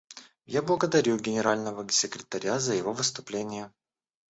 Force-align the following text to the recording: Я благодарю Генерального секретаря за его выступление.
Я 0.47 0.63
благодарю 0.63 1.15
Генерального 1.19 1.87
секретаря 1.91 2.57
за 2.59 2.73
его 2.73 2.91
выступление. 2.91 3.71